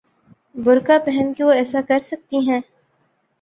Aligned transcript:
برقعہ 0.55 0.97
پہن 1.05 1.33
کے 1.33 1.43
وہ 1.43 1.51
ایسا 1.51 1.81
کر 1.87 1.99
سکتی 1.99 2.37
ہیں؟ 2.49 2.59